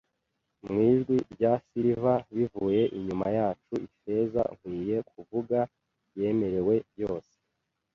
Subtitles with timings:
[0.69, 3.73] mwijwi rya silver bivuye inyuma yacu.
[3.87, 5.59] Ifeza, nkwiye kuvuga,
[6.19, 7.35] yemerewe byose